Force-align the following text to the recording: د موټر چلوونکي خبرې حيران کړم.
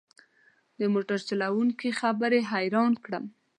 د 0.79 0.81
موټر 0.93 1.19
چلوونکي 1.29 1.89
خبرې 1.99 2.39
حيران 2.51 2.91
کړم. 3.05 3.25